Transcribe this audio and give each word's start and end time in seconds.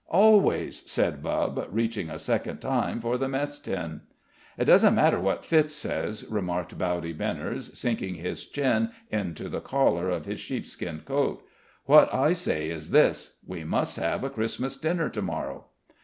"Always," 0.09 0.81
said 0.89 1.21
Bubb, 1.21 1.67
reaching 1.69 2.09
a 2.09 2.17
second 2.17 2.57
time 2.57 2.99
for 3.01 3.19
the 3.19 3.27
mess 3.27 3.59
tin. 3.59 4.01
"It 4.57 4.65
doesn't 4.65 4.95
matter 4.95 5.19
what 5.19 5.45
Fitz 5.45 5.75
says," 5.75 6.25
remarked 6.27 6.75
Bowdy 6.75 7.13
Benners, 7.13 7.75
sinking 7.77 8.15
his 8.15 8.43
chin 8.47 8.89
into 9.11 9.47
the 9.47 9.61
collar 9.61 10.09
of 10.09 10.25
his 10.25 10.39
sheepskin 10.39 11.01
coat. 11.05 11.43
"What 11.85 12.11
I 12.11 12.33
say 12.33 12.71
is 12.71 12.89
this: 12.89 13.37
We 13.45 13.63
must 13.63 13.97
have 13.97 14.23
a 14.23 14.31
Christmas 14.31 14.75
dinner 14.75 15.07
to 15.11 15.21
morrow." 15.21 15.65